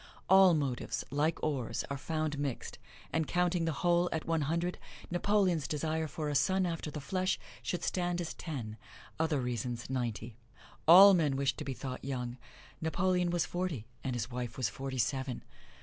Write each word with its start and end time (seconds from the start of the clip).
All 0.27 0.55
motives, 0.55 1.03
like 1.11 1.37
ores, 1.43 1.83
are 1.91 1.95
found 1.95 2.39
mixed, 2.39 2.79
and 3.13 3.27
counting 3.27 3.65
the 3.65 3.71
whole 3.85 4.09
at 4.11 4.25
one 4.25 4.41
hundred, 4.41 4.79
Napoleon's 5.11 5.67
desire 5.67 6.07
for 6.07 6.27
a 6.27 6.33
son 6.33 6.65
after 6.65 6.89
the 6.89 6.99
flesh 6.99 7.37
should 7.61 7.83
stand 7.83 8.19
as 8.19 8.33
ten 8.33 8.77
other 9.19 9.39
reasons 9.39 9.91
ninety. 9.91 10.37
All 10.87 11.13
men 11.13 11.35
wish 11.35 11.55
to 11.55 11.63
be 11.63 11.73
thought 11.75 12.03
young. 12.03 12.37
Napoleon 12.81 13.29
was 13.29 13.45
forty, 13.45 13.85
and 14.03 14.15
his 14.15 14.31
wife 14.31 14.57
was 14.57 14.69
forty 14.69 14.97
seven. 14.97 15.43